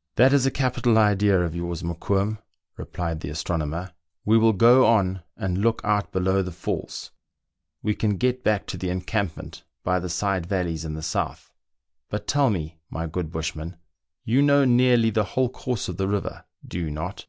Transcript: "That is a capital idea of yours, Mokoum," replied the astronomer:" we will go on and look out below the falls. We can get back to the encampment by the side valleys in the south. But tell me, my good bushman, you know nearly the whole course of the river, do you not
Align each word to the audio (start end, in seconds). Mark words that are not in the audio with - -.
"That 0.16 0.34
is 0.34 0.44
a 0.44 0.50
capital 0.50 0.98
idea 0.98 1.40
of 1.40 1.56
yours, 1.56 1.82
Mokoum," 1.82 2.38
replied 2.76 3.20
the 3.20 3.30
astronomer:" 3.30 3.94
we 4.26 4.36
will 4.36 4.52
go 4.52 4.84
on 4.84 5.22
and 5.38 5.56
look 5.56 5.80
out 5.84 6.12
below 6.12 6.42
the 6.42 6.52
falls. 6.52 7.12
We 7.82 7.94
can 7.94 8.18
get 8.18 8.44
back 8.44 8.66
to 8.66 8.76
the 8.76 8.90
encampment 8.90 9.64
by 9.82 9.98
the 9.98 10.10
side 10.10 10.44
valleys 10.44 10.84
in 10.84 10.92
the 10.92 11.02
south. 11.02 11.50
But 12.10 12.26
tell 12.26 12.50
me, 12.50 12.76
my 12.90 13.06
good 13.06 13.32
bushman, 13.32 13.78
you 14.22 14.42
know 14.42 14.66
nearly 14.66 15.08
the 15.08 15.24
whole 15.24 15.48
course 15.48 15.88
of 15.88 15.96
the 15.96 16.08
river, 16.08 16.44
do 16.68 16.78
you 16.78 16.90
not 16.90 17.24